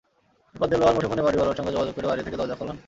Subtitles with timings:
[0.53, 2.77] এরপর দেলোয়ার মুঠোফোনে বাড়িওয়ালার সঙ্গে যোগাযোগ করে বাইরে থেকে দরজা খোলান।